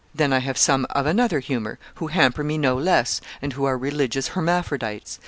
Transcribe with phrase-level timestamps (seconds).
[0.15, 3.77] Then I have some of another humor, who hamper me no less, and who are
[3.77, 5.19] religious hermaphrodites.